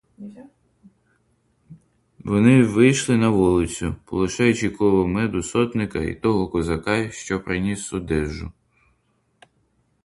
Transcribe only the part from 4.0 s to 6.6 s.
полишаючи коло меду сотника й того